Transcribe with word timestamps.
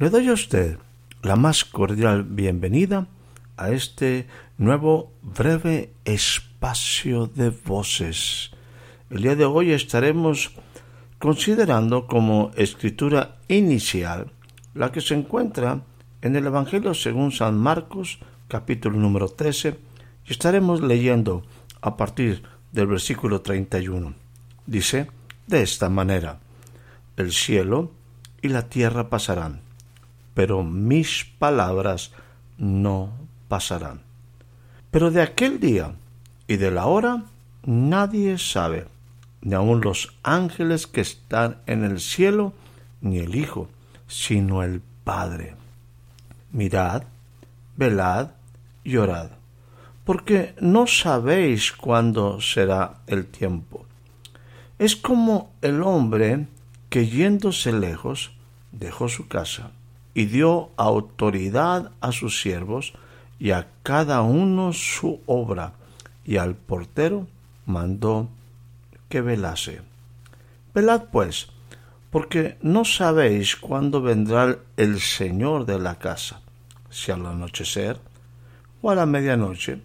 Le 0.00 0.08
doy 0.08 0.28
a 0.28 0.32
usted 0.32 0.78
la 1.22 1.36
más 1.36 1.66
cordial 1.66 2.22
bienvenida 2.22 3.06
a 3.58 3.68
este 3.70 4.26
nuevo 4.56 5.12
breve 5.20 5.92
espacio 6.06 7.26
de 7.26 7.50
voces. 7.50 8.50
El 9.10 9.20
día 9.20 9.36
de 9.36 9.44
hoy 9.44 9.72
estaremos 9.72 10.52
considerando 11.18 12.06
como 12.06 12.50
escritura 12.56 13.36
inicial 13.46 14.32
la 14.72 14.90
que 14.90 15.02
se 15.02 15.12
encuentra 15.12 15.82
en 16.22 16.34
el 16.34 16.46
Evangelio 16.46 16.94
según 16.94 17.30
San 17.30 17.58
Marcos, 17.58 18.20
capítulo 18.48 18.98
número 18.98 19.28
13, 19.28 19.76
y 20.26 20.32
estaremos 20.32 20.80
leyendo 20.80 21.44
a 21.82 21.98
partir 21.98 22.42
del 22.72 22.86
versículo 22.86 23.42
31. 23.42 24.14
Dice 24.64 25.10
de 25.46 25.60
esta 25.60 25.90
manera, 25.90 26.40
el 27.18 27.32
cielo 27.32 27.90
y 28.40 28.48
la 28.48 28.70
tierra 28.70 29.10
pasarán 29.10 29.68
pero 30.34 30.62
mis 30.62 31.24
palabras 31.38 32.12
no 32.58 33.10
pasarán. 33.48 34.00
Pero 34.90 35.10
de 35.10 35.22
aquel 35.22 35.60
día 35.60 35.94
y 36.46 36.56
de 36.56 36.70
la 36.70 36.86
hora 36.86 37.24
nadie 37.64 38.38
sabe, 38.38 38.86
ni 39.42 39.54
aun 39.54 39.80
los 39.80 40.14
ángeles 40.22 40.86
que 40.86 41.00
están 41.00 41.58
en 41.66 41.84
el 41.84 42.00
cielo, 42.00 42.52
ni 43.00 43.18
el 43.18 43.34
Hijo, 43.34 43.68
sino 44.06 44.62
el 44.62 44.82
Padre. 45.04 45.56
Mirad, 46.52 47.04
velad 47.76 48.30
y 48.84 48.96
orad, 48.96 49.30
porque 50.04 50.54
no 50.60 50.86
sabéis 50.86 51.72
cuándo 51.72 52.40
será 52.40 52.98
el 53.06 53.26
tiempo. 53.26 53.86
Es 54.78 54.96
como 54.96 55.52
el 55.62 55.82
hombre 55.82 56.46
que 56.88 57.06
yéndose 57.06 57.72
lejos 57.72 58.32
dejó 58.72 59.08
su 59.08 59.28
casa 59.28 59.70
y 60.14 60.26
dio 60.26 60.70
autoridad 60.76 61.92
a 62.00 62.12
sus 62.12 62.40
siervos 62.40 62.92
y 63.38 63.52
a 63.52 63.68
cada 63.82 64.22
uno 64.22 64.72
su 64.72 65.20
obra, 65.26 65.72
y 66.24 66.36
al 66.36 66.54
portero 66.54 67.26
mandó 67.66 68.28
que 69.08 69.20
velase. 69.20 69.80
Velad 70.74 71.04
pues, 71.10 71.48
porque 72.10 72.58
no 72.60 72.84
sabéis 72.84 73.56
cuándo 73.56 74.02
vendrá 74.02 74.58
el 74.76 75.00
Señor 75.00 75.64
de 75.64 75.78
la 75.78 75.96
casa, 75.96 76.40
si 76.90 77.12
al 77.12 77.24
anochecer, 77.24 77.98
o 78.82 78.90
a 78.90 78.94
la 78.94 79.06
medianoche, 79.06 79.80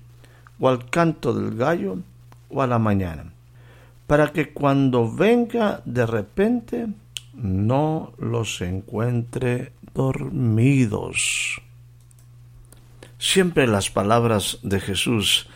o 0.60 0.70
al 0.70 0.90
canto 0.90 1.34
del 1.34 1.56
gallo, 1.56 1.98
o 2.50 2.62
a 2.62 2.68
la 2.68 2.80
mañana, 2.80 3.32
para 4.08 4.32
que 4.32 4.54
cuando 4.54 5.12
venga 5.12 5.82
de 5.86 6.06
repente 6.06 6.88
no 7.36 8.14
los 8.18 8.62
encuentre 8.62 9.74
dormidos. 9.94 11.62
Siempre 13.18 13.68
las 13.68 13.90
palabras 13.90 14.60
de 14.64 14.80
Jesús 14.80 15.48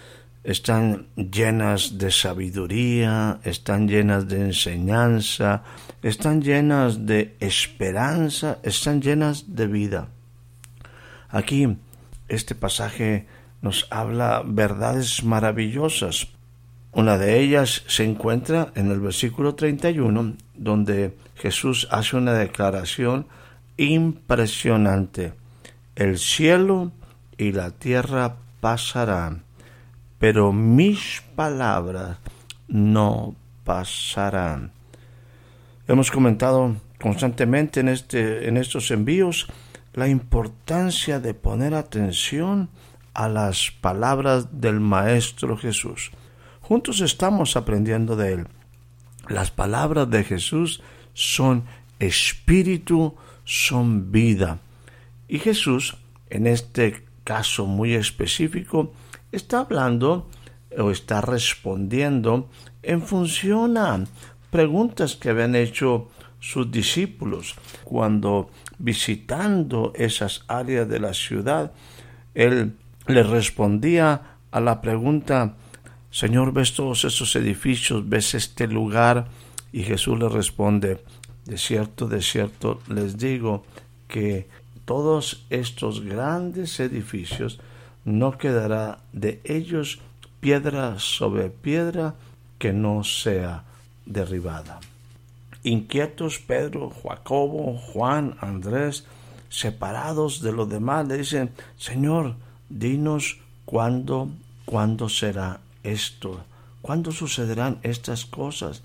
están 0.44 1.08
llenas 1.16 1.98
de 1.98 2.12
sabiduría, 2.12 3.40
están 3.44 3.88
llenas 3.88 4.28
de 4.28 4.42
enseñanza, 4.42 5.64
están 6.02 6.42
llenas 6.42 7.06
de 7.06 7.36
esperanza, 7.40 8.60
están 8.64 9.02
llenas 9.02 9.56
de 9.56 9.68
vida. 9.68 10.08
Aquí 11.30 11.78
este 12.28 12.56
pasaje 12.56 13.28
nos 13.62 13.88
habla 13.92 14.44
verdades 14.46 15.24
maravillosas. 15.24 16.28
Una 16.92 17.18
de 17.18 17.40
ellas 17.40 17.84
se 17.88 18.04
encuentra 18.04 18.72
en 18.76 18.90
el 18.90 19.00
versículo 19.00 19.56
31, 19.56 20.34
donde 20.56 21.16
Jesús 21.36 21.88
hace 21.92 22.18
una 22.18 22.34
declaración 22.34 23.28
impresionante. 23.78 25.34
El 25.96 26.18
cielo 26.18 26.92
y 27.38 27.52
la 27.52 27.72
tierra 27.72 28.38
pasarán, 28.60 29.44
pero 30.18 30.52
mis 30.52 31.22
palabras 31.36 32.18
no 32.68 33.36
pasarán. 33.64 34.72
Hemos 35.88 36.12
comentado 36.12 36.76
constantemente 37.00 37.80
en, 37.80 37.90
este, 37.90 38.48
en 38.48 38.58
estos 38.58 38.92
envíos 38.92 39.48
la 39.94 40.08
importancia 40.08 41.20
de 41.20 41.34
poner 41.34 41.74
atención 41.74 42.70
a 43.14 43.28
las 43.28 43.72
palabras 43.72 44.62
del 44.62 44.80
Maestro 44.80 45.58
Jesús. 45.58 46.12
Juntos 46.70 47.02
estamos 47.02 47.56
aprendiendo 47.56 48.16
de 48.16 48.34
él. 48.34 48.48
Las 49.28 49.50
palabras 49.50 50.08
de 50.08 50.24
Jesús 50.24 50.84
son 51.16 51.64
espíritu, 51.98 53.16
son 53.44 54.12
vida. 54.12 54.60
Y 55.28 55.40
Jesús, 55.40 55.98
en 56.30 56.46
este 56.46 57.08
caso 57.24 57.66
muy 57.66 57.96
específico, 57.96 58.94
está 59.32 59.62
hablando 59.62 60.30
o 60.78 60.92
está 60.92 61.22
respondiendo 61.22 62.52
en 62.84 63.02
función 63.02 63.76
a 63.76 64.04
preguntas 64.52 65.16
que 65.16 65.32
habían 65.32 65.56
hecho 65.56 66.12
sus 66.40 66.72
discípulos 66.72 67.56
cuando 67.84 68.52
visitando 68.78 69.92
esas 69.96 70.44
áreas 70.48 70.88
de 70.88 71.00
la 71.00 71.16
ciudad, 71.16 71.72
él 72.36 72.76
le 73.08 73.24
respondía 73.24 74.38
a 74.52 74.60
la 74.60 74.82
pregunta, 74.82 75.56
Señor, 76.12 76.54
¿ves 76.54 76.74
todos 76.74 77.06
esos 77.06 77.36
edificios? 77.36 78.08
¿Ves 78.10 78.34
este 78.34 78.68
lugar? 78.68 79.28
Y 79.72 79.84
Jesús 79.84 80.18
le 80.18 80.28
responde, 80.28 81.04
de 81.46 81.58
cierto, 81.58 82.08
de 82.08 82.22
cierto 82.22 82.82
les 82.88 83.18
digo 83.18 83.64
que 84.08 84.48
todos 84.86 85.46
estos 85.52 86.02
grandes 86.02 86.80
edificios 86.80 87.60
no 88.06 88.40
quedará 88.40 89.00
de 89.14 89.40
ellos 89.44 90.00
piedra 90.40 90.98
sobre 90.98 91.50
piedra 91.50 92.16
que 92.58 92.74
no 92.74 93.04
sea 93.04 93.66
derribada. 94.08 94.80
Inquietos 95.64 96.40
Pedro, 96.40 96.90
Jacobo, 96.90 97.78
Juan, 97.78 98.36
Andrés, 98.42 99.06
separados 99.50 100.42
de 100.42 100.54
los 100.54 100.68
demás, 100.70 101.08
le 101.08 101.20
dicen, 101.20 101.52
Señor, 101.78 102.36
dinos 102.70 103.38
cuándo, 103.66 104.30
cuándo 104.66 105.08
será 105.10 105.60
esto, 105.84 106.44
cuándo 106.82 107.12
sucederán 107.12 107.80
estas 107.84 108.26
cosas. 108.26 108.84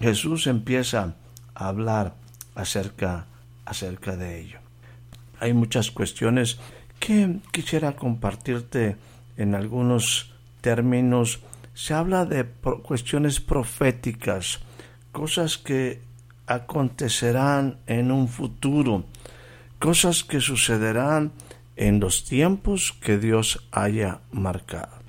Jesús 0.00 0.46
empieza 0.46 1.14
hablar 1.54 2.14
acerca, 2.54 3.26
acerca 3.64 4.16
de 4.16 4.40
ello. 4.40 4.58
Hay 5.40 5.52
muchas 5.52 5.90
cuestiones 5.90 6.58
que 6.98 7.38
quisiera 7.50 7.96
compartirte 7.96 8.96
en 9.36 9.54
algunos 9.54 10.32
términos. 10.60 11.40
Se 11.74 11.94
habla 11.94 12.24
de 12.24 12.44
cuestiones 12.82 13.40
proféticas, 13.40 14.60
cosas 15.10 15.58
que 15.58 16.00
acontecerán 16.46 17.78
en 17.86 18.12
un 18.12 18.28
futuro, 18.28 19.04
cosas 19.78 20.22
que 20.22 20.40
sucederán 20.40 21.32
en 21.76 21.98
los 21.98 22.24
tiempos 22.24 22.92
que 23.00 23.18
Dios 23.18 23.66
haya 23.72 24.20
marcado. 24.30 25.01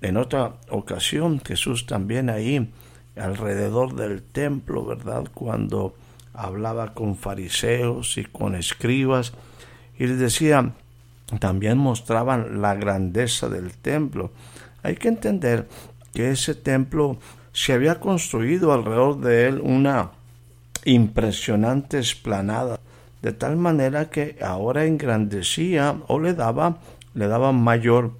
En 0.00 0.16
otra 0.16 0.54
ocasión 0.70 1.40
Jesús 1.44 1.86
también 1.86 2.30
ahí 2.30 2.72
alrededor 3.16 3.94
del 3.94 4.22
templo, 4.22 4.84
¿verdad? 4.84 5.24
Cuando 5.32 5.94
hablaba 6.34 6.92
con 6.92 7.16
fariseos 7.16 8.18
y 8.18 8.24
con 8.24 8.54
escribas 8.54 9.32
y 9.98 10.06
les 10.06 10.18
decía, 10.18 10.72
también 11.40 11.78
mostraban 11.78 12.60
la 12.60 12.74
grandeza 12.74 13.48
del 13.48 13.72
templo. 13.72 14.30
Hay 14.82 14.96
que 14.96 15.08
entender 15.08 15.66
que 16.14 16.30
ese 16.30 16.54
templo 16.54 17.18
se 17.52 17.72
había 17.72 18.00
construido 18.00 18.72
alrededor 18.72 19.20
de 19.20 19.48
él 19.48 19.60
una 19.62 20.10
impresionante 20.84 21.98
esplanada, 21.98 22.78
de 23.22 23.32
tal 23.32 23.56
manera 23.56 24.10
que 24.10 24.36
ahora 24.42 24.84
engrandecía 24.84 25.96
o 26.06 26.20
le 26.20 26.34
daba, 26.34 26.78
le 27.14 27.26
daba 27.26 27.50
mayor 27.52 28.12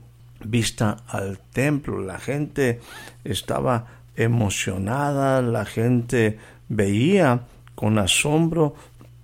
vista 0.51 0.99
al 1.09 1.39
templo. 1.39 2.01
La 2.01 2.19
gente 2.19 2.81
estaba 3.25 3.87
emocionada, 4.17 5.43
la 5.43 5.65
gente 5.65 6.39
veía 6.69 7.43
con 7.75 7.99
asombro 7.99 8.75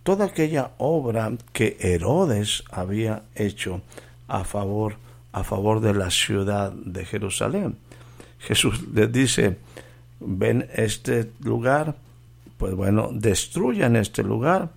toda 0.03 0.27
aquella 0.27 0.73
obra 0.79 1.33
que 1.53 1.77
Herodes 1.81 2.65
había 2.71 3.23
hecho 3.35 3.83
a 4.29 4.45
favor 4.45 4.97
a 5.33 5.45
favor 5.45 5.81
de 5.81 5.95
la 5.95 6.11
ciudad 6.11 6.73
de 6.73 7.05
Jerusalén. 7.05 7.77
Jesús 8.39 8.83
les 8.93 9.11
dice, 9.11 9.57
ven 10.21 10.69
este 10.75 11.33
lugar, 11.41 11.97
pues 12.59 12.75
bueno, 12.75 13.09
destruyan 13.13 13.97
este 13.97 14.23
lugar, 14.23 14.71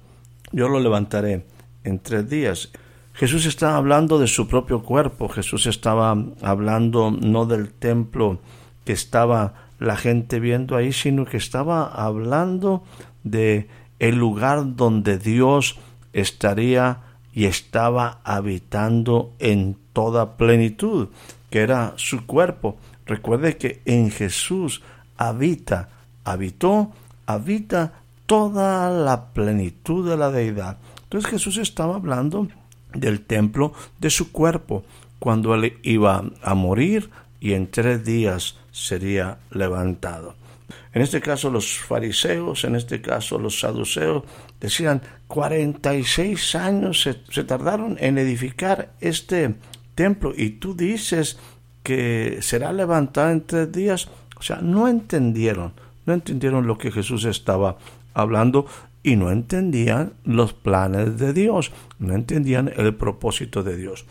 yo 0.51 0.69
lo 0.69 0.79
levantaré 0.79 1.45
en 1.83 1.99
tres 1.99 2.29
días. 2.29 2.71
Jesús 3.15 3.45
estaba 3.45 3.77
hablando 3.77 4.19
de 4.19 4.27
su 4.27 4.45
propio 4.49 4.83
cuerpo, 4.83 5.29
Jesús 5.29 5.67
estaba 5.67 6.17
hablando 6.41 7.11
no 7.11 7.45
del 7.45 7.71
templo 7.71 8.39
que 8.83 8.91
estaba 8.91 9.53
la 9.79 9.95
gente 9.95 10.41
viendo 10.41 10.75
ahí, 10.75 10.91
sino 10.91 11.23
que 11.23 11.37
estaba 11.37 11.85
hablando 11.85 12.83
de 13.23 13.69
el 13.99 14.15
lugar 14.15 14.75
donde 14.75 15.17
Dios 15.17 15.79
estaría 16.11 17.03
y 17.33 17.45
estaba 17.45 18.19
habitando 18.25 19.31
en 19.39 19.77
toda 19.93 20.35
plenitud, 20.35 21.07
que 21.49 21.59
era 21.59 21.93
su 21.95 22.25
cuerpo. 22.25 22.77
Recuerde 23.05 23.55
que 23.55 23.81
en 23.85 24.11
Jesús 24.11 24.81
habita, 25.15 25.87
habitó, 26.25 26.91
habita 27.25 27.93
toda 28.25 28.89
la 28.89 29.27
plenitud 29.27 30.09
de 30.09 30.17
la 30.17 30.31
deidad. 30.31 30.79
Entonces 31.03 31.31
Jesús 31.31 31.57
estaba 31.57 31.95
hablando 31.95 32.49
del 32.93 33.21
templo 33.21 33.73
de 33.99 34.09
su 34.09 34.31
cuerpo, 34.31 34.83
cuando 35.19 35.53
él 35.55 35.77
iba 35.83 36.23
a 36.41 36.53
morir 36.53 37.09
y 37.39 37.53
en 37.53 37.69
tres 37.69 38.03
días 38.03 38.57
sería 38.71 39.37
levantado. 39.51 40.35
En 40.93 41.01
este 41.01 41.21
caso 41.21 41.49
los 41.49 41.77
fariseos, 41.79 42.63
en 42.63 42.75
este 42.75 43.01
caso 43.01 43.37
los 43.37 43.59
saduceos, 43.59 44.23
decían 44.59 45.01
46 45.27 46.55
años 46.55 47.01
se, 47.01 47.19
se 47.29 47.43
tardaron 47.43 47.97
en 47.99 48.17
edificar 48.17 48.93
este 49.01 49.55
templo 49.93 50.33
y 50.35 50.51
tú 50.51 50.75
dices 50.75 51.37
que 51.83 52.39
será 52.41 52.73
levantado 52.73 53.31
en 53.31 53.45
tres 53.45 53.71
días. 53.71 54.07
O 54.37 54.41
sea, 54.41 54.57
no 54.61 54.87
entendieron, 54.87 55.73
no 56.05 56.13
entendieron 56.13 56.65
lo 56.65 56.77
que 56.77 56.91
Jesús 56.91 57.25
estaba 57.25 57.77
hablando 58.13 58.65
y 59.05 59.15
no 59.17 59.29
entendían 59.29 60.13
los 60.23 60.53
planes 60.53 61.19
de 61.19 61.31
Dios, 61.31 61.71
no 61.99 62.15
entendían 62.15 62.71
el 62.75 62.95
propósito 62.95 63.61
de 63.61 63.77
Dios. 63.77 64.05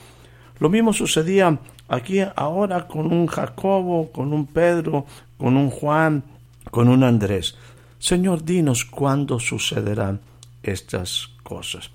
Lo 0.61 0.71
mismo 0.71 0.93
sucedía 0.93 1.59
aquí 1.89 2.21
ahora 2.37 2.87
con 2.87 3.13
un 3.13 3.27
Jacobo, 3.27 4.13
con 4.13 4.33
un 4.33 4.47
Pedro, 4.47 5.05
con 5.37 5.57
un 5.57 5.69
Juan, 5.69 6.23
con 6.71 6.89
un 6.89 7.03
Andrés. 7.03 7.57
Señor, 7.99 8.45
dinos 8.45 8.85
cuándo 8.85 9.41
sucederán 9.41 10.21
estas 10.63 11.31
cosas. 11.43 11.91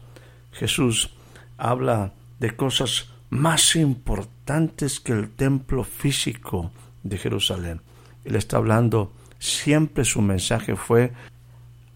Jesús 0.51 1.11
habla 1.57 2.11
de 2.39 2.53
cosas 2.57 3.11
más 3.29 3.77
importantes 3.77 4.99
que 4.99 5.13
el 5.13 5.29
templo 5.29 5.85
físico 5.85 6.71
de 7.03 7.17
Jerusalén. 7.17 7.79
Él 8.25 8.35
está 8.35 8.57
hablando, 8.57 9.13
siempre 9.39 10.03
su 10.03 10.21
mensaje 10.21 10.75
fue 10.75 11.13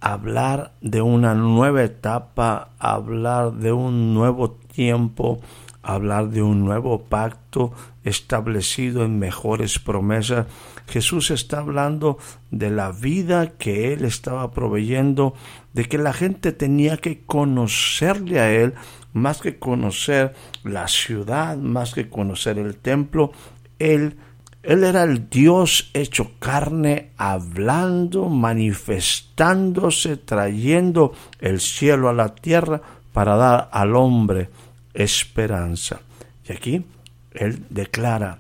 hablar 0.04 0.74
de 0.82 1.02
una 1.02 1.34
nueva 1.34 1.82
etapa, 1.82 2.72
hablar 2.78 3.54
de 3.54 3.72
un 3.72 4.14
nuevo 4.14 4.52
tiempo, 4.52 5.40
hablar 5.82 6.28
de 6.28 6.42
un 6.42 6.66
nuevo 6.66 7.04
pacto 7.06 7.72
establecido 8.04 9.06
en 9.06 9.18
mejores 9.18 9.80
promesas. 9.80 10.48
Jesús 10.88 11.32
está 11.32 11.60
hablando 11.60 12.18
de 12.52 12.70
la 12.70 12.92
vida 12.92 13.52
que 13.52 13.94
Él 13.94 14.04
estaba 14.04 14.52
proveyendo, 14.52 15.36
de 15.72 15.86
que 15.86 15.98
la 15.98 16.12
gente 16.12 16.52
tenía 16.52 16.98
que 16.98 17.22
conocerle 17.22 18.42
a 18.42 18.52
Él, 18.52 18.74
más 19.14 19.40
que 19.42 19.58
conocer 19.58 20.34
la 20.66 20.90
ciudad, 20.90 21.56
más 21.56 21.94
que 21.94 22.10
conocer 22.10 22.60
el 22.60 22.76
templo. 22.76 23.32
Él 23.80 24.18
él 24.64 24.86
era 24.86 25.04
el 25.04 25.30
Dios 25.30 25.92
hecho 25.94 26.32
carne, 26.40 27.12
hablando, 27.18 28.30
manifestándose, 28.30 30.16
trayendo 30.16 31.14
el 31.40 31.60
cielo 31.60 32.08
a 32.08 32.14
la 32.14 32.34
tierra 32.34 32.82
para 33.12 33.36
dar 33.36 33.70
al 33.74 33.94
hombre 33.98 34.50
esperanza. 34.94 36.00
Y 36.48 36.54
aquí 36.54 36.86
Él 37.34 37.66
declara, 37.70 38.40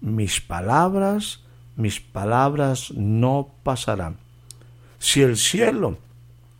mis 0.00 0.40
palabras, 0.40 1.40
mis 1.76 2.00
palabras 2.00 2.90
no 2.90 3.48
pasarán. 3.62 4.16
Si 4.98 5.22
el 5.22 5.36
cielo 5.36 5.96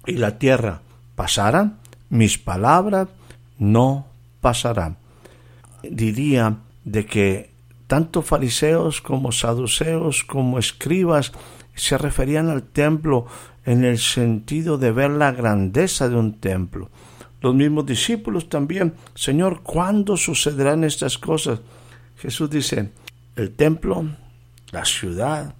y 0.06 0.12
la 0.12 0.38
tierra 0.38 0.80
pasaran, 1.16 1.78
mis 2.08 2.38
palabras 2.38 3.08
no 3.58 4.06
pasarán. 4.40 4.96
Diría 5.82 6.58
de 6.84 7.04
que 7.06 7.51
tanto 7.92 8.22
fariseos 8.22 9.02
como 9.02 9.32
saduceos 9.32 10.24
como 10.24 10.58
escribas 10.58 11.30
se 11.74 11.98
referían 11.98 12.48
al 12.48 12.62
templo 12.62 13.26
en 13.66 13.84
el 13.84 13.98
sentido 13.98 14.78
de 14.78 14.92
ver 14.92 15.10
la 15.10 15.30
grandeza 15.30 16.08
de 16.08 16.16
un 16.16 16.40
templo. 16.40 16.88
Los 17.42 17.54
mismos 17.54 17.84
discípulos 17.84 18.48
también, 18.48 18.94
Señor, 19.14 19.60
¿cuándo 19.62 20.16
sucederán 20.16 20.84
estas 20.84 21.18
cosas? 21.18 21.60
Jesús 22.16 22.48
dice, 22.48 22.92
el 23.36 23.54
templo, 23.56 24.06
la 24.70 24.86
ciudad, 24.86 25.54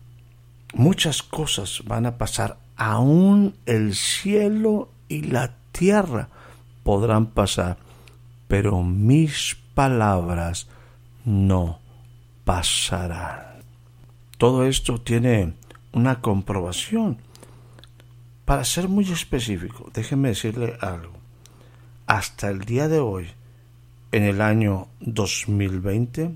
muchas 0.72 1.22
cosas 1.22 1.82
van 1.84 2.06
a 2.06 2.16
pasar, 2.16 2.56
aún 2.76 3.56
el 3.66 3.94
cielo 3.94 4.88
y 5.06 5.20
la 5.20 5.54
tierra 5.70 6.30
podrán 6.82 7.26
pasar, 7.26 7.76
pero 8.48 8.82
mis 8.82 9.58
palabras 9.74 10.66
no 11.26 11.81
pasará. 12.44 13.60
Todo 14.38 14.66
esto 14.66 15.00
tiene 15.00 15.54
una 15.92 16.20
comprobación. 16.20 17.18
Para 18.44 18.64
ser 18.64 18.88
muy 18.88 19.10
específico, 19.10 19.90
déjeme 19.94 20.28
decirle 20.28 20.76
algo. 20.80 21.12
Hasta 22.06 22.50
el 22.50 22.60
día 22.60 22.88
de 22.88 22.98
hoy, 22.98 23.28
en 24.10 24.24
el 24.24 24.40
año 24.40 24.88
2020, 25.00 26.34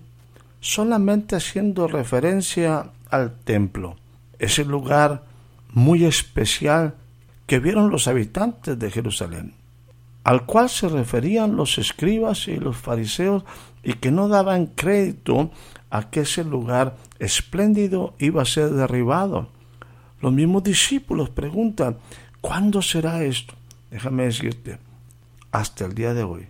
solamente 0.60 1.36
haciendo 1.36 1.88
referencia 1.88 2.90
al 3.10 3.36
templo, 3.40 3.96
ese 4.38 4.64
lugar 4.64 5.24
muy 5.72 6.04
especial 6.04 6.94
que 7.46 7.58
vieron 7.58 7.90
los 7.90 8.08
habitantes 8.08 8.78
de 8.78 8.90
Jerusalén, 8.90 9.54
al 10.26 10.44
cual 10.44 10.68
se 10.68 10.88
referían 10.88 11.54
los 11.54 11.78
escribas 11.78 12.48
y 12.48 12.56
los 12.56 12.76
fariseos 12.76 13.44
y 13.84 13.92
que 13.92 14.10
no 14.10 14.26
daban 14.26 14.66
crédito 14.66 15.52
a 15.88 16.10
que 16.10 16.22
ese 16.22 16.42
lugar 16.42 16.96
espléndido 17.20 18.12
iba 18.18 18.42
a 18.42 18.44
ser 18.44 18.70
derribado. 18.70 19.50
Los 20.20 20.32
mismos 20.32 20.64
discípulos 20.64 21.30
preguntan, 21.30 21.98
¿cuándo 22.40 22.82
será 22.82 23.22
esto? 23.22 23.54
Déjame 23.92 24.24
decirte, 24.24 24.78
hasta 25.52 25.84
el 25.84 25.94
día 25.94 26.12
de 26.12 26.24
hoy, 26.24 26.48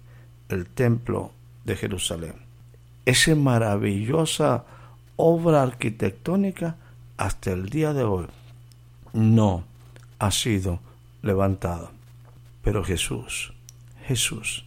el 0.48 0.64
templo 0.64 1.32
de 1.66 1.76
Jerusalén, 1.76 2.36
esa 3.04 3.34
maravillosa 3.34 4.64
obra 5.16 5.62
arquitectónica, 5.62 6.76
hasta 7.18 7.52
el 7.52 7.68
día 7.68 7.92
de 7.92 8.04
hoy, 8.04 8.24
no 9.12 9.64
ha 10.18 10.30
sido 10.30 10.80
levantado. 11.20 11.90
Pero 12.62 12.82
Jesús, 12.82 13.52
Jesús, 14.06 14.64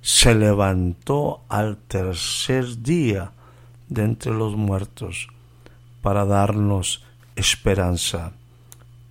se 0.00 0.34
levantó 0.34 1.42
al 1.48 1.76
tercer 1.76 2.82
día 2.82 3.32
de 3.88 4.04
entre 4.04 4.32
los 4.32 4.56
muertos 4.56 5.28
para 6.02 6.24
darnos 6.24 7.04
esperanza, 7.36 8.32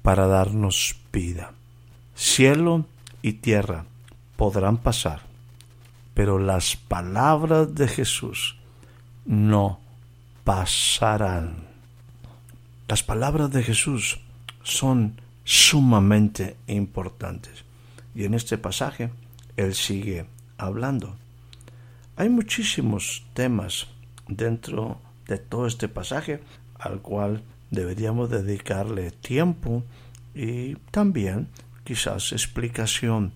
para 0.02 0.28
darnos 0.28 0.96
vida. 1.12 1.52
Cielo 2.16 2.86
y 3.22 3.34
tierra 3.34 3.86
podrán 4.38 4.78
pasar, 4.78 5.22
pero 6.14 6.40
las 6.40 6.76
palabras 6.76 7.76
de 7.76 7.88
Jesús 7.88 8.56
no 9.26 9.80
pasarán. 10.44 11.68
Las 12.88 13.04
palabras 13.04 13.52
de 13.52 13.64
Jesús 13.64 14.20
son 14.64 15.20
sumamente 15.44 16.56
importantes. 16.68 17.66
Y 18.16 18.24
en 18.24 18.34
este 18.34 18.58
pasaje 18.58 19.12
Él 19.58 19.76
sigue 19.76 20.26
hablando. 20.58 21.16
Hay 22.16 22.30
muchísimos 22.30 23.26
temas 23.34 23.88
dentro 24.28 25.02
de 25.28 25.38
todo 25.38 25.68
este 25.68 25.90
pasaje 25.90 26.40
al 26.80 27.02
cual 27.02 27.44
deberíamos 27.70 28.30
dedicarle 28.30 29.12
tiempo 29.12 29.84
y 30.34 30.76
también 30.92 31.50
quizás 31.84 32.32
explicación. 32.32 33.34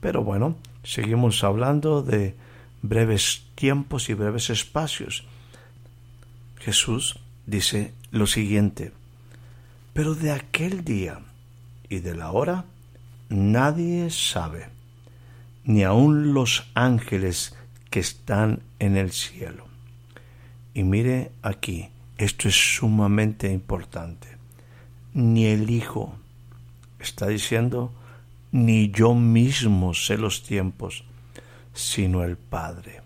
Pero 0.00 0.22
bueno, 0.22 0.56
seguimos 0.82 1.42
hablando 1.44 2.02
de 2.02 2.34
breves 2.82 3.44
tiempos 3.54 4.08
y 4.08 4.14
breves 4.14 4.50
espacios. 4.50 5.24
Jesús 6.58 7.18
dice 7.46 7.92
lo 8.10 8.26
siguiente, 8.26 8.92
pero 9.94 10.14
de 10.14 10.32
aquel 10.32 10.84
día 10.84 11.20
y 11.88 11.98
de 12.00 12.14
la 12.14 12.30
hora 12.30 12.64
nadie 13.28 14.10
sabe, 14.10 14.68
ni 15.64 15.84
aun 15.84 16.34
los 16.34 16.70
ángeles 16.74 17.54
que 17.90 18.00
están 18.00 18.60
en 18.78 18.96
el 18.96 19.12
cielo. 19.12 19.66
Y 20.74 20.82
mire 20.82 21.32
aquí, 21.42 21.88
esto 22.18 22.48
es 22.48 22.76
sumamente 22.76 23.52
importante. 23.52 24.28
Ni 25.14 25.46
el 25.46 25.68
Hijo 25.70 26.14
está 26.98 27.28
diciendo, 27.28 27.92
ni 28.50 28.90
yo 28.90 29.14
mismo 29.14 29.94
sé 29.94 30.16
los 30.16 30.42
tiempos, 30.42 31.04
sino 31.74 32.22
el 32.22 32.36
Padre. 32.36 33.00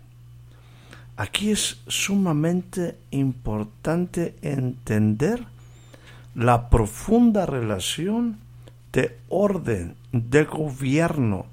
Aquí 1.17 1.49
es 1.51 1.81
sumamente 1.87 2.97
importante 3.11 4.35
entender 4.41 5.45
la 6.35 6.69
profunda 6.69 7.47
relación 7.47 8.37
de 8.93 9.17
orden, 9.29 9.95
de 10.11 10.43
gobierno, 10.43 11.47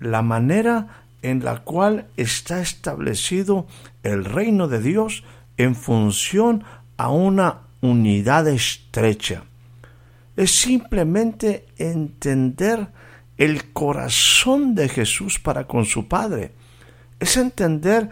la 0.00 0.22
manera 0.22 1.04
en 1.22 1.44
la 1.44 1.64
cual 1.64 2.06
está 2.16 2.60
establecido 2.60 3.66
el 4.02 4.24
reino 4.24 4.68
de 4.68 4.80
Dios 4.80 5.24
en 5.56 5.74
función 5.74 6.64
a 6.96 7.10
una 7.10 7.60
unidad 7.80 8.46
estrecha. 8.48 9.44
Es 10.36 10.52
simplemente 10.52 11.66
entender 11.78 12.88
el 13.36 13.72
corazón 13.72 14.74
de 14.74 14.88
Jesús 14.88 15.38
para 15.38 15.66
con 15.66 15.84
su 15.84 16.06
Padre. 16.06 16.52
Es 17.18 17.36
entender 17.36 18.08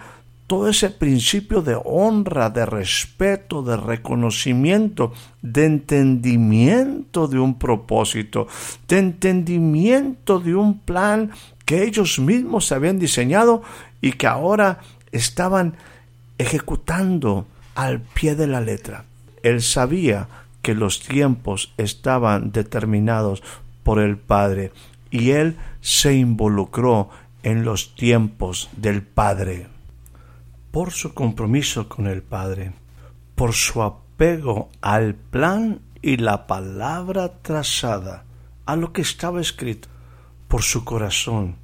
todo 0.47 0.69
ese 0.69 0.91
principio 0.91 1.63
de 1.63 1.77
honra, 1.85 2.51
de 2.51 2.67
respeto, 2.67 3.63
de 3.63 3.77
reconocimiento, 3.77 5.13
de 5.43 5.67
entendimiento 5.67 7.27
de 7.27 7.41
un 7.41 7.59
propósito, 7.59 8.47
de 8.87 8.99
entendimiento 8.99 10.39
de 10.39 10.55
un 10.55 10.79
plan 10.79 11.33
que 11.67 11.83
ellos 11.83 12.19
mismos 12.19 12.73
habían 12.73 12.99
diseñado 12.99 13.63
y 14.01 14.13
que 14.13 14.27
ahora 14.27 14.79
estaban 15.13 15.75
ejecutando 16.39 17.47
al 17.75 18.01
pie 18.01 18.35
de 18.35 18.47
la 18.47 18.63
letra. 18.63 19.05
Él 19.43 19.61
sabía 19.61 20.29
que 20.63 20.75
los 20.75 21.01
tiempos 21.01 21.75
estaban 21.77 22.53
determinados 22.53 23.43
por 23.83 23.99
el 23.99 24.17
Padre 24.17 24.73
y 25.11 25.33
él 25.33 25.57
se 25.81 26.15
involucró 26.15 27.11
en 27.43 27.65
los 27.65 27.95
tiempos 27.95 28.71
del 28.77 29.03
Padre 29.03 29.67
por 30.77 30.93
su 30.93 31.15
compromiso 31.15 31.89
con 31.89 32.07
el 32.07 32.23
Padre, 32.23 32.73
por 33.35 33.55
su 33.55 33.83
apego 33.83 34.69
al 34.83 35.15
plan 35.15 35.81
y 36.03 36.19
la 36.19 36.47
palabra 36.47 37.41
trazada, 37.41 38.25
a 38.67 38.77
lo 38.77 38.93
que 38.93 39.01
estaba 39.01 39.41
escrito, 39.41 39.89
por 40.49 40.63
su 40.63 40.85
corazón, 40.85 41.57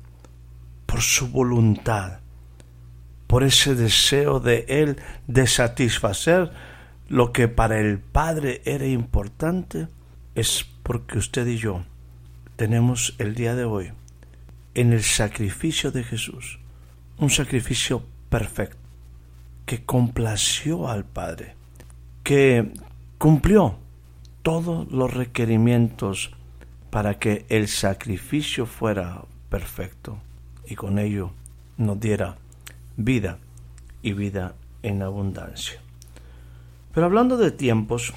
por 0.86 1.00
su 1.00 1.28
voluntad, 1.28 2.18
por 3.26 3.44
ese 3.44 3.74
deseo 3.74 4.40
de 4.40 4.66
Él 4.68 4.96
de 5.26 5.46
satisfacer 5.46 6.52
lo 7.08 7.32
que 7.32 7.48
para 7.48 7.78
el 7.78 7.98
Padre 7.98 8.62
era 8.64 8.86
importante, 8.86 9.88
es 10.34 10.66
porque 10.82 11.18
usted 11.18 11.46
y 11.46 11.58
yo 11.58 11.84
tenemos 12.56 13.14
el 13.18 13.34
día 13.34 13.54
de 13.54 13.64
hoy 13.64 13.92
en 14.74 14.92
el 14.92 15.02
sacrificio 15.02 15.90
de 15.90 16.04
Jesús, 16.04 16.58
un 17.18 17.30
sacrificio 17.30 18.02
perfecto 18.28 18.78
que 19.66 19.84
complació 19.84 20.88
al 20.88 21.04
Padre, 21.04 21.54
que 22.22 22.72
cumplió 23.18 23.78
todos 24.42 24.90
los 24.90 25.12
requerimientos 25.12 26.32
para 26.92 27.18
que 27.18 27.46
el 27.48 27.68
sacrificio 27.68 28.66
fuera 28.66 29.24
perfecto 29.48 30.18
y 30.66 30.74
con 30.74 30.98
ello 30.98 31.32
nos 31.78 31.98
diera 31.98 32.36
vida 32.98 33.38
y 34.02 34.12
vida 34.12 34.56
en 34.82 35.00
abundancia. 35.00 35.80
Pero 36.92 37.06
hablando 37.06 37.38
de 37.38 37.50
tiempos, 37.50 38.12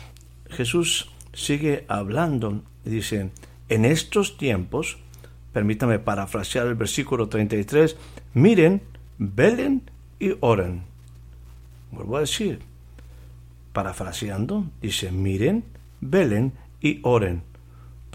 Jesús 0.50 1.10
sigue 1.32 1.86
hablando 1.88 2.64
y 2.84 2.90
dice, 2.90 3.32
en 3.70 3.86
estos 3.86 4.38
tiempos, 4.38 4.98
permítame 5.54 5.98
parafrasear 5.98 6.68
el 6.68 6.76
versículo 6.76 7.30
33, 7.30 7.96
miren, 8.34 8.82
velen 9.18 9.90
y 10.20 10.34
oren 10.42 10.84
Vuelvo 11.92 12.18
a 12.18 12.20
decir, 12.20 12.60
parafraseando, 13.72 14.66
dice, 14.82 15.14
miren, 15.14 15.64
velen 16.02 16.52
y 16.82 17.00
oren, 17.04 17.42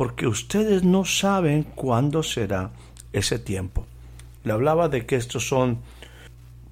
porque 0.00 0.26
ustedes 0.26 0.83
no 0.83 1.04
saben 1.04 1.62
cuándo 1.62 2.23
será 2.23 2.71
ese 3.12 3.38
tiempo. 3.38 3.85
Le 4.45 4.54
hablaba 4.54 4.88
de 4.88 5.04
que 5.04 5.16
estos 5.16 5.47
son 5.47 5.80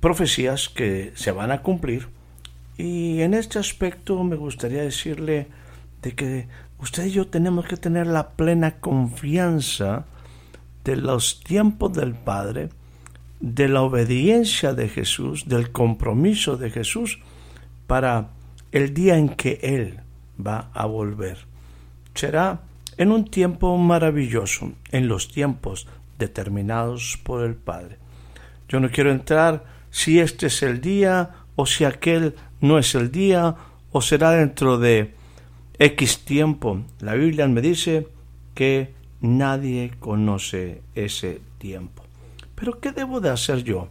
profecías 0.00 0.70
que 0.70 1.12
se 1.14 1.30
van 1.30 1.50
a 1.50 1.60
cumplir 1.60 2.08
y 2.78 3.20
en 3.20 3.34
este 3.34 3.58
aspecto 3.58 4.24
me 4.24 4.36
gustaría 4.36 4.80
decirle 4.80 5.46
de 6.00 6.14
que 6.14 6.48
usted 6.78 7.04
y 7.04 7.10
yo 7.10 7.26
tenemos 7.26 7.66
que 7.66 7.76
tener 7.76 8.06
la 8.06 8.30
plena 8.30 8.76
confianza 8.76 10.06
de 10.82 10.96
los 10.96 11.44
tiempos 11.44 11.92
del 11.92 12.14
Padre 12.14 12.70
de 13.40 13.68
la 13.68 13.82
obediencia 13.82 14.72
de 14.72 14.88
Jesús, 14.88 15.50
del 15.50 15.70
compromiso 15.70 16.56
de 16.56 16.70
Jesús 16.70 17.18
para 17.86 18.30
el 18.72 18.94
día 18.94 19.18
en 19.18 19.28
que 19.28 19.60
Él 19.62 20.00
va 20.40 20.70
a 20.72 20.86
volver. 20.86 21.36
Será 22.14 22.62
en 22.98 23.12
un 23.12 23.24
tiempo 23.24 23.76
maravilloso, 23.78 24.72
en 24.90 25.08
los 25.08 25.28
tiempos 25.28 25.86
determinados 26.18 27.18
por 27.22 27.44
el 27.44 27.54
Padre. 27.54 27.96
Yo 28.68 28.80
no 28.80 28.90
quiero 28.90 29.10
entrar 29.10 29.64
si 29.90 30.18
este 30.18 30.48
es 30.48 30.62
el 30.62 30.80
día 30.80 31.30
o 31.56 31.64
si 31.64 31.84
aquel 31.84 32.34
no 32.60 32.78
es 32.78 32.94
el 32.94 33.10
día 33.10 33.54
o 33.92 34.02
será 34.02 34.32
dentro 34.32 34.78
de 34.78 35.14
X 35.78 36.24
tiempo. 36.24 36.82
La 37.00 37.14
Biblia 37.14 37.46
me 37.48 37.62
dice 37.62 38.08
que 38.54 38.92
nadie 39.20 39.92
conoce 40.00 40.82
ese 40.94 41.40
tiempo. 41.58 42.02
Pero 42.54 42.80
¿qué 42.80 42.90
debo 42.90 43.20
de 43.20 43.30
hacer 43.30 43.62
yo? 43.62 43.88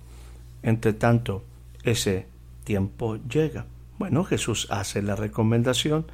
Entre 0.61 0.91
tanto, 0.93 1.43
ese 1.83 2.27
tiempo 2.65 3.17
llega. 3.17 3.65
Bueno, 3.97 4.25
Jesús 4.25 4.67
hace 4.69 5.01
la 5.01 5.15
recomendación. 5.15 6.05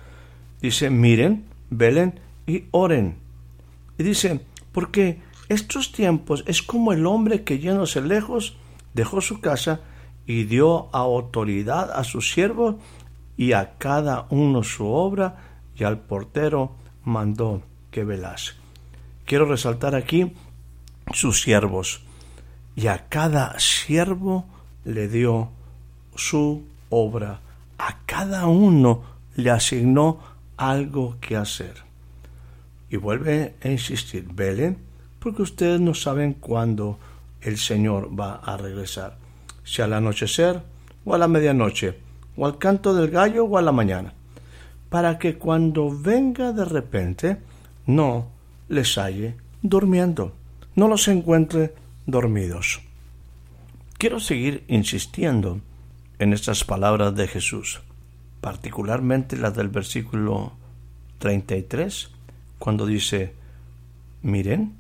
Dice, 0.62 0.90
miren, 0.92 1.46
velen 1.72 2.20
y 2.48 2.66
oren. 2.72 3.18
Y 3.98 4.04
dice, 4.04 4.42
porque 4.72 5.22
estos 5.50 5.92
tiempos 5.92 6.44
es 6.48 6.62
como 6.62 6.94
el 6.94 7.06
hombre 7.06 7.44
que 7.44 7.60
yéndose 7.60 8.02
lejos 8.02 8.56
dejó 8.94 9.22
su 9.22 9.40
casa 9.40 9.82
y 10.26 10.44
dio 10.46 10.90
autoridad 10.96 11.92
a 11.92 12.04
sus 12.04 12.32
siervos 12.32 12.76
y 13.38 13.54
a 13.54 13.78
cada 13.78 14.28
uno 14.30 14.64
su 14.64 14.88
obra 14.88 15.38
y 15.76 15.84
al 15.84 16.00
portero 16.00 16.76
mandó 17.04 17.62
que 17.92 18.04
velase. 18.04 18.54
Quiero 19.26 19.46
resaltar 19.46 19.96
aquí 19.96 20.34
sus 21.14 21.42
siervos 21.42 22.02
y 22.76 22.88
a 22.88 23.08
cada 23.10 23.60
siervo 23.60 24.46
le 24.86 25.08
dio 25.08 25.50
su 26.16 26.64
obra, 26.90 27.42
a 27.78 27.98
cada 28.06 28.48
uno 28.48 29.04
le 29.36 29.50
asignó 29.50 30.20
algo 30.58 31.18
que 31.20 31.36
hacer. 31.36 31.93
Y 32.94 32.98
vuelve 32.98 33.56
a 33.64 33.70
insistir, 33.70 34.28
velen, 34.32 34.78
porque 35.18 35.42
ustedes 35.42 35.82
no 35.82 35.96
saben 35.96 36.34
cuándo 36.34 37.00
el 37.42 37.58
Señor 37.58 38.12
va 38.14 38.36
a 38.36 38.56
regresar, 38.56 39.18
si 39.64 39.82
al 39.82 39.94
anochecer 39.94 40.62
o 41.04 41.16
a 41.16 41.18
la 41.18 41.28
medianoche, 41.28 41.98
o 42.38 42.46
al 42.46 42.60
canto 42.60 42.94
del 42.94 43.10
gallo 43.10 43.46
o 43.46 43.58
a 43.58 43.64
la 43.64 43.72
mañana, 43.72 44.14
para 44.90 45.18
que 45.18 45.40
cuando 45.40 45.90
venga 45.90 46.52
de 46.52 46.66
repente 46.66 47.38
no 47.88 48.28
les 48.70 48.96
halle 49.00 49.38
durmiendo, 49.64 50.36
no 50.76 50.88
los 50.88 51.08
encuentre 51.08 51.74
dormidos. 52.06 52.80
Quiero 53.98 54.20
seguir 54.20 54.66
insistiendo 54.68 55.62
en 56.20 56.32
estas 56.32 56.64
palabras 56.64 57.16
de 57.16 57.28
Jesús, 57.28 57.82
particularmente 58.40 59.36
las 59.36 59.56
del 59.56 59.70
versículo 59.70 60.54
33, 61.18 62.13
cuando 62.64 62.86
dice, 62.86 63.34
miren, 64.22 64.78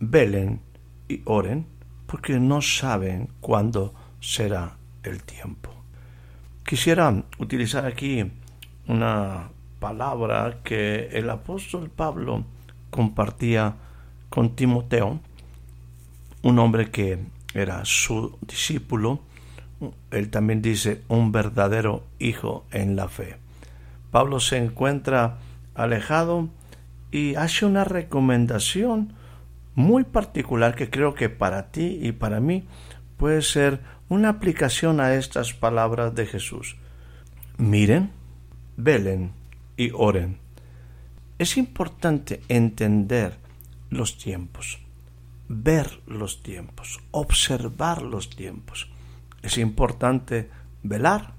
velen 0.00 0.60
y 1.06 1.22
oren, 1.26 1.64
porque 2.08 2.40
no 2.40 2.60
saben 2.60 3.28
cuándo 3.40 3.94
será 4.18 4.76
el 5.04 5.22
tiempo. 5.22 5.70
Quisiera 6.66 7.14
utilizar 7.38 7.86
aquí 7.86 8.28
una 8.88 9.48
palabra 9.78 10.58
que 10.64 11.06
el 11.12 11.30
apóstol 11.30 11.88
Pablo 11.88 12.42
compartía 12.90 13.76
con 14.28 14.56
Timoteo, 14.56 15.20
un 16.42 16.58
hombre 16.58 16.90
que 16.90 17.20
era 17.54 17.84
su 17.84 18.36
discípulo, 18.40 19.20
él 20.10 20.30
también 20.30 20.60
dice 20.60 21.02
un 21.06 21.30
verdadero 21.30 22.02
hijo 22.18 22.64
en 22.72 22.96
la 22.96 23.06
fe. 23.06 23.36
Pablo 24.10 24.40
se 24.40 24.56
encuentra 24.56 25.38
alejado 25.76 26.48
y 27.14 27.36
hace 27.36 27.64
una 27.64 27.84
recomendación 27.84 29.12
muy 29.76 30.02
particular 30.02 30.74
que 30.74 30.90
creo 30.90 31.14
que 31.14 31.28
para 31.28 31.70
ti 31.70 32.00
y 32.02 32.10
para 32.10 32.40
mí 32.40 32.64
puede 33.16 33.40
ser 33.42 33.78
una 34.08 34.30
aplicación 34.30 34.98
a 34.98 35.14
estas 35.14 35.52
palabras 35.52 36.16
de 36.16 36.26
Jesús. 36.26 36.74
Miren, 37.56 38.10
velen 38.76 39.30
y 39.76 39.92
oren. 39.94 40.38
Es 41.38 41.56
importante 41.56 42.40
entender 42.48 43.38
los 43.90 44.18
tiempos, 44.18 44.80
ver 45.46 46.00
los 46.08 46.42
tiempos, 46.42 46.98
observar 47.12 48.02
los 48.02 48.28
tiempos. 48.28 48.90
Es 49.40 49.56
importante 49.58 50.50
velar 50.82 51.34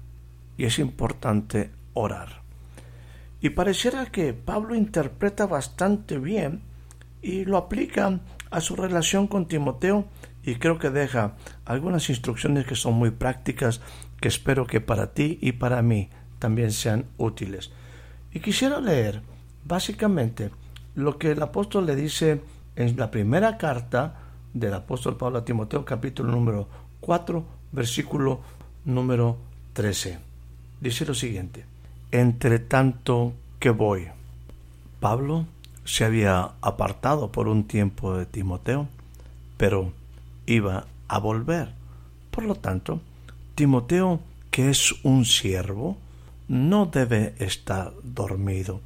y 0.56 0.64
es 0.64 0.78
importante 0.78 1.70
orar. 1.92 2.45
Y 3.46 3.50
pareciera 3.50 4.06
que 4.06 4.34
Pablo 4.34 4.74
interpreta 4.74 5.46
bastante 5.46 6.18
bien 6.18 6.62
y 7.22 7.44
lo 7.44 7.58
aplica 7.58 8.18
a 8.50 8.60
su 8.60 8.74
relación 8.74 9.28
con 9.28 9.46
Timoteo 9.46 10.06
y 10.42 10.56
creo 10.56 10.80
que 10.80 10.90
deja 10.90 11.36
algunas 11.64 12.10
instrucciones 12.10 12.66
que 12.66 12.74
son 12.74 12.94
muy 12.94 13.12
prácticas 13.12 13.80
que 14.20 14.26
espero 14.26 14.66
que 14.66 14.80
para 14.80 15.14
ti 15.14 15.38
y 15.40 15.52
para 15.52 15.80
mí 15.80 16.08
también 16.40 16.72
sean 16.72 17.04
útiles. 17.18 17.70
Y 18.32 18.40
quisiera 18.40 18.80
leer 18.80 19.22
básicamente 19.64 20.50
lo 20.96 21.16
que 21.16 21.30
el 21.30 21.40
apóstol 21.40 21.86
le 21.86 21.94
dice 21.94 22.40
en 22.74 22.96
la 22.96 23.12
primera 23.12 23.58
carta 23.58 24.22
del 24.54 24.74
apóstol 24.74 25.16
Pablo 25.16 25.38
a 25.38 25.44
Timoteo 25.44 25.84
capítulo 25.84 26.32
número 26.32 26.68
4 26.98 27.46
versículo 27.70 28.40
número 28.84 29.36
13. 29.74 30.18
Dice 30.80 31.06
lo 31.06 31.14
siguiente, 31.14 31.75
entre 32.20 32.58
tanto 32.58 33.34
que 33.58 33.70
voy. 33.70 34.08
Pablo 35.00 35.46
se 35.84 36.04
había 36.04 36.52
apartado 36.60 37.30
por 37.30 37.48
un 37.48 37.64
tiempo 37.64 38.16
de 38.16 38.26
Timoteo, 38.26 38.88
pero 39.56 39.92
iba 40.46 40.86
a 41.08 41.18
volver. 41.18 41.72
Por 42.30 42.44
lo 42.44 42.54
tanto, 42.54 43.00
Timoteo, 43.54 44.20
que 44.50 44.70
es 44.70 44.94
un 45.04 45.24
siervo, 45.24 45.96
no 46.48 46.86
debe 46.86 47.34
estar 47.38 47.92
dormido. 48.02 48.80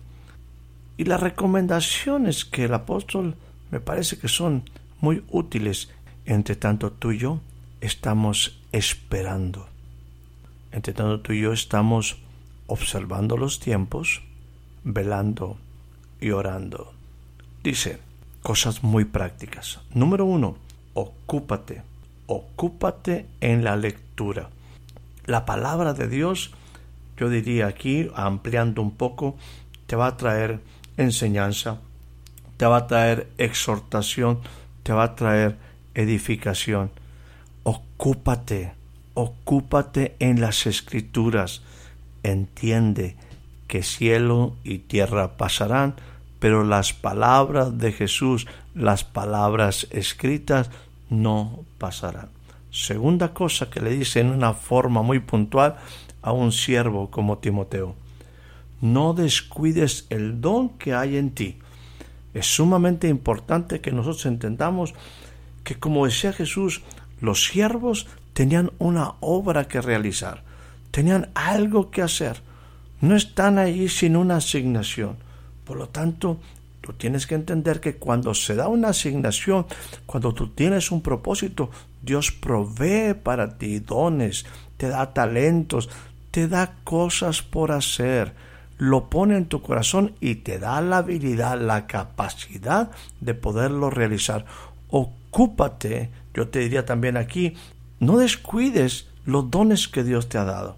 Y 0.96 1.04
las 1.04 1.20
recomendaciones 1.20 2.44
que 2.44 2.64
el 2.64 2.74
apóstol 2.74 3.36
me 3.70 3.80
parece 3.80 4.18
que 4.18 4.28
son 4.28 4.64
muy 5.00 5.24
útiles. 5.30 5.90
Entre 6.26 6.56
tanto 6.56 6.92
tú 6.92 7.12
y 7.12 7.18
yo 7.18 7.40
estamos 7.80 8.60
esperando. 8.72 9.66
Entre 10.72 10.92
tanto 10.92 11.20
tú 11.20 11.32
y 11.32 11.40
yo 11.40 11.52
estamos 11.52 12.18
observando 12.70 13.36
los 13.36 13.58
tiempos, 13.58 14.22
velando 14.84 15.58
y 16.20 16.30
orando. 16.30 16.92
Dice 17.64 17.98
cosas 18.42 18.82
muy 18.82 19.04
prácticas. 19.04 19.80
Número 19.92 20.24
uno, 20.24 20.56
ocúpate, 20.94 21.82
ocúpate 22.26 23.26
en 23.40 23.64
la 23.64 23.76
lectura. 23.76 24.50
La 25.26 25.44
palabra 25.44 25.94
de 25.94 26.08
Dios, 26.08 26.52
yo 27.16 27.28
diría 27.28 27.66
aquí, 27.66 28.08
ampliando 28.14 28.82
un 28.82 28.92
poco, 28.92 29.36
te 29.86 29.96
va 29.96 30.06
a 30.06 30.16
traer 30.16 30.60
enseñanza, 30.96 31.80
te 32.56 32.66
va 32.66 32.78
a 32.78 32.86
traer 32.86 33.28
exhortación, 33.36 34.40
te 34.84 34.92
va 34.92 35.04
a 35.04 35.14
traer 35.16 35.56
edificación. 35.94 36.90
Ocúpate, 37.64 38.74
ocúpate 39.14 40.14
en 40.20 40.40
las 40.40 40.66
escrituras. 40.66 41.62
Entiende 42.22 43.16
que 43.68 43.82
cielo 43.82 44.56
y 44.64 44.78
tierra 44.78 45.36
pasarán, 45.36 45.94
pero 46.38 46.64
las 46.64 46.92
palabras 46.92 47.78
de 47.78 47.92
Jesús, 47.92 48.46
las 48.74 49.04
palabras 49.04 49.86
escritas, 49.90 50.70
no 51.08 51.60
pasarán. 51.78 52.28
Segunda 52.70 53.34
cosa 53.34 53.68
que 53.68 53.80
le 53.80 53.90
dice 53.90 54.20
en 54.20 54.30
una 54.30 54.54
forma 54.54 55.02
muy 55.02 55.18
puntual 55.18 55.76
a 56.22 56.32
un 56.32 56.52
siervo 56.52 57.10
como 57.10 57.38
Timoteo. 57.38 57.94
No 58.80 59.12
descuides 59.12 60.06
el 60.10 60.40
don 60.40 60.70
que 60.70 60.94
hay 60.94 61.16
en 61.16 61.30
ti. 61.30 61.58
Es 62.32 62.46
sumamente 62.46 63.08
importante 63.08 63.80
que 63.80 63.92
nosotros 63.92 64.26
entendamos 64.26 64.94
que, 65.64 65.74
como 65.74 66.06
decía 66.06 66.32
Jesús, 66.32 66.82
los 67.20 67.44
siervos 67.44 68.06
tenían 68.32 68.70
una 68.78 69.14
obra 69.20 69.66
que 69.66 69.82
realizar, 69.82 70.42
tenían 70.90 71.30
algo 71.34 71.90
que 71.90 72.02
hacer. 72.02 72.42
No 73.00 73.16
están 73.16 73.58
allí 73.58 73.88
sin 73.88 74.16
una 74.16 74.36
asignación. 74.36 75.16
Por 75.64 75.76
lo 75.78 75.88
tanto, 75.88 76.40
tú 76.80 76.92
tienes 76.94 77.26
que 77.26 77.34
entender 77.34 77.80
que 77.80 77.96
cuando 77.96 78.34
se 78.34 78.54
da 78.54 78.68
una 78.68 78.88
asignación, 78.88 79.66
cuando 80.06 80.34
tú 80.34 80.48
tienes 80.48 80.90
un 80.90 81.02
propósito, 81.02 81.70
Dios 82.02 82.32
provee 82.32 83.14
para 83.14 83.58
ti 83.58 83.78
dones, 83.78 84.46
te 84.76 84.88
da 84.88 85.12
talentos, 85.12 85.88
te 86.30 86.48
da 86.48 86.74
cosas 86.84 87.42
por 87.42 87.72
hacer, 87.72 88.34
lo 88.78 89.10
pone 89.10 89.36
en 89.36 89.46
tu 89.46 89.60
corazón 89.60 90.14
y 90.20 90.36
te 90.36 90.58
da 90.58 90.80
la 90.80 90.98
habilidad, 90.98 91.60
la 91.60 91.86
capacidad 91.86 92.90
de 93.20 93.34
poderlo 93.34 93.90
realizar. 93.90 94.46
Ocúpate, 94.88 96.10
yo 96.32 96.48
te 96.48 96.60
diría 96.60 96.86
también 96.86 97.16
aquí, 97.16 97.54
no 97.98 98.16
descuides 98.16 99.09
los 99.30 99.50
dones 99.50 99.88
que 99.88 100.04
Dios 100.04 100.28
te 100.28 100.38
ha 100.38 100.44
dado. 100.44 100.76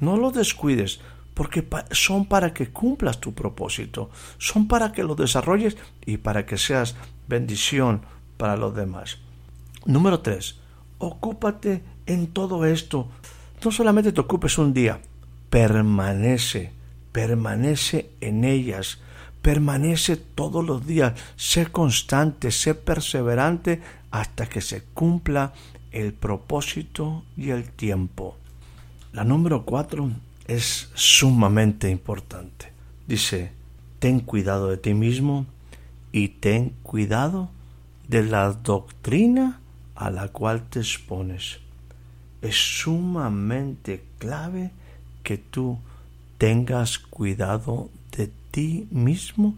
No 0.00 0.16
los 0.16 0.34
descuides, 0.34 1.00
porque 1.34 1.66
son 1.92 2.26
para 2.26 2.52
que 2.52 2.70
cumplas 2.70 3.20
tu 3.20 3.32
propósito, 3.32 4.10
son 4.38 4.68
para 4.68 4.92
que 4.92 5.02
lo 5.02 5.14
desarrolles 5.14 5.76
y 6.04 6.18
para 6.18 6.44
que 6.44 6.58
seas 6.58 6.94
bendición 7.28 8.02
para 8.36 8.56
los 8.56 8.74
demás. 8.74 9.18
Número 9.86 10.20
tres, 10.20 10.58
ocúpate 10.98 11.82
en 12.06 12.26
todo 12.28 12.64
esto. 12.66 13.08
No 13.64 13.70
solamente 13.70 14.12
te 14.12 14.20
ocupes 14.20 14.58
un 14.58 14.74
día, 14.74 15.00
permanece, 15.50 16.72
permanece 17.12 18.10
en 18.20 18.44
ellas, 18.44 18.98
permanece 19.40 20.16
todos 20.16 20.64
los 20.64 20.86
días, 20.86 21.14
sé 21.36 21.66
constante, 21.66 22.50
sé 22.50 22.74
perseverante 22.74 23.80
hasta 24.10 24.48
que 24.48 24.60
se 24.60 24.82
cumpla 24.82 25.52
el 25.92 26.12
propósito 26.12 27.24
y 27.36 27.50
el 27.50 27.70
tiempo. 27.70 28.36
La 29.12 29.24
número 29.24 29.64
cuatro 29.64 30.10
es 30.46 30.90
sumamente 30.94 31.90
importante. 31.90 32.72
Dice, 33.06 33.52
ten 33.98 34.20
cuidado 34.20 34.68
de 34.68 34.78
ti 34.78 34.94
mismo 34.94 35.46
y 36.10 36.28
ten 36.28 36.74
cuidado 36.82 37.50
de 38.08 38.24
la 38.24 38.52
doctrina 38.52 39.60
a 39.94 40.10
la 40.10 40.28
cual 40.28 40.68
te 40.68 40.80
expones. 40.80 41.58
Es 42.40 42.56
sumamente 42.56 44.02
clave 44.18 44.72
que 45.22 45.38
tú 45.38 45.78
tengas 46.38 46.98
cuidado 46.98 47.90
de 48.16 48.30
ti 48.50 48.88
mismo 48.90 49.54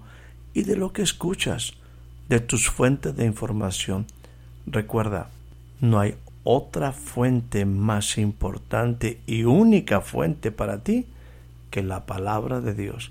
y 0.52 0.64
de 0.64 0.76
lo 0.76 0.92
que 0.92 1.02
escuchas, 1.02 1.74
de 2.28 2.40
tus 2.40 2.68
fuentes 2.68 3.16
de 3.16 3.24
información. 3.24 4.06
Recuerda, 4.66 5.30
no 5.80 5.98
hay 5.98 6.16
otra 6.44 6.92
fuente 6.92 7.64
más 7.64 8.18
importante 8.18 9.20
y 9.26 9.44
única 9.44 10.02
fuente 10.02 10.52
para 10.52 10.84
ti 10.84 11.06
que 11.70 11.82
la 11.82 12.06
palabra 12.06 12.60
de 12.60 12.74
Dios. 12.74 13.10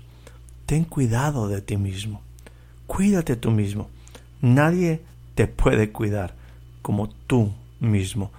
Ten 0.66 0.84
cuidado 0.84 1.48
de 1.48 1.60
ti 1.60 1.76
mismo. 1.76 2.22
Cuídate 2.86 3.36
tú 3.36 3.50
mismo. 3.50 3.90
Nadie 4.40 5.02
te 5.34 5.48
puede 5.48 5.90
cuidar 5.90 6.34
como 6.80 7.08
tú 7.08 7.52
mismo. 7.80 8.30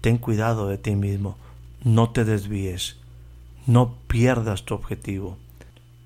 Ten 0.00 0.18
cuidado 0.18 0.68
de 0.68 0.76
ti 0.76 0.96
mismo. 0.96 1.38
No 1.84 2.10
te 2.10 2.24
desvíes. 2.24 2.96
No 3.66 3.94
pierdas 4.08 4.64
tu 4.64 4.74
objetivo. 4.74 5.38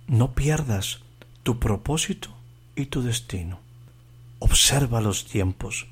No 0.07 0.35
pierdas 0.35 1.01
tu 1.43 1.59
propósito 1.59 2.29
y 2.77 2.87
tu 2.87 3.03
destino. 3.03 3.59
Observa 4.39 5.01
los 5.01 5.25
tiempos. 5.25 5.87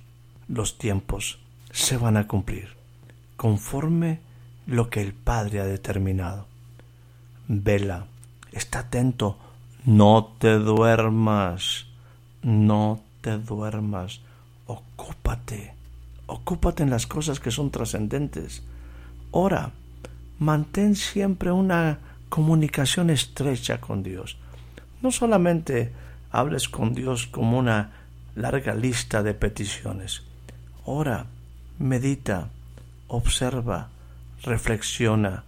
Los 0.47 0.77
tiempos 0.77 1.39
se 1.75 1.97
van 1.97 2.17
a 2.17 2.29
cumplir, 2.29 2.69
conforme 3.37 4.21
lo 4.65 4.89
que 4.91 5.03
el 5.03 5.13
Padre 5.13 5.59
ha 5.61 5.65
determinado. 5.65 6.47
Vela, 7.49 8.07
está 8.53 8.79
atento, 8.79 9.37
no 9.85 10.37
te 10.39 10.53
duermas, 10.61 11.87
no 12.43 13.01
te 13.21 13.39
duermas, 13.39 14.21
ocúpate, 14.67 15.75
ocúpate 16.27 16.85
en 16.85 16.91
las 16.91 17.09
cosas 17.09 17.41
que 17.41 17.51
son 17.51 17.73
trascendentes. 17.73 18.63
Ora, 19.33 19.73
mantén 20.39 20.95
siempre 20.95 21.51
una 21.51 21.99
comunicación 22.29 23.11
estrecha 23.11 23.81
con 23.81 24.05
Dios. 24.05 24.39
No 25.03 25.11
solamente 25.11 25.91
hables 26.31 26.69
con 26.69 26.95
Dios 26.95 27.27
como 27.27 27.59
una 27.59 27.91
larga 28.37 28.77
lista 28.77 29.25
de 29.25 29.35
peticiones. 29.35 30.23
Ora, 30.85 31.27
medita, 31.79 32.51
observa, 33.09 33.91
reflexiona, 34.43 35.45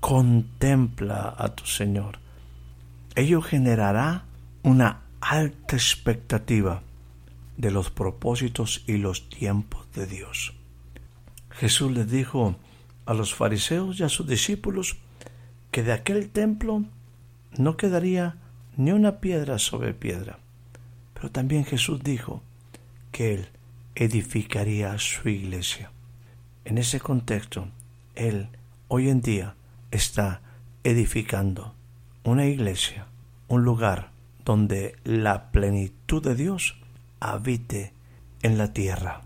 contempla 0.00 1.34
a 1.36 1.54
tu 1.54 1.66
Señor. 1.66 2.18
Ello 3.14 3.40
generará 3.42 4.24
una 4.62 5.02
alta 5.20 5.76
expectativa 5.76 6.82
de 7.56 7.70
los 7.70 7.90
propósitos 7.90 8.84
y 8.86 8.98
los 8.98 9.28
tiempos 9.28 9.86
de 9.94 10.06
Dios. 10.06 10.54
Jesús 11.50 11.90
les 11.92 12.10
dijo 12.10 12.56
a 13.06 13.14
los 13.14 13.34
fariseos 13.34 13.98
y 13.98 14.04
a 14.04 14.08
sus 14.08 14.26
discípulos 14.26 14.98
que 15.70 15.82
de 15.82 15.92
aquel 15.92 16.28
templo 16.28 16.84
no 17.56 17.76
quedaría 17.76 18.36
ni 18.76 18.92
una 18.92 19.20
piedra 19.20 19.58
sobre 19.58 19.94
piedra. 19.94 20.38
Pero 21.14 21.30
también 21.30 21.64
Jesús 21.64 22.02
dijo 22.02 22.42
que 23.10 23.34
Él 23.34 23.48
edificaría 23.96 24.98
su 24.98 25.28
iglesia. 25.28 25.90
En 26.64 26.78
ese 26.78 27.00
contexto, 27.00 27.68
Él 28.14 28.50
hoy 28.88 29.08
en 29.08 29.22
día 29.22 29.56
está 29.90 30.42
edificando 30.84 31.74
una 32.22 32.44
iglesia, 32.44 33.06
un 33.48 33.64
lugar 33.64 34.10
donde 34.44 34.96
la 35.04 35.50
plenitud 35.50 36.22
de 36.22 36.34
Dios 36.34 36.78
habite 37.20 37.92
en 38.42 38.58
la 38.58 38.72
tierra. 38.72 39.22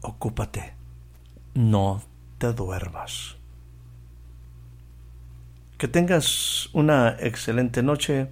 Ocúpate, 0.00 0.74
no 1.54 2.02
te 2.38 2.52
duermas. 2.52 3.36
Que 5.76 5.88
tengas 5.88 6.70
una 6.72 7.16
excelente 7.18 7.82
noche, 7.82 8.30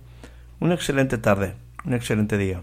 una 0.60 0.74
excelente 0.74 1.18
tarde, 1.18 1.56
un 1.84 1.94
excelente 1.94 2.38
día. 2.38 2.62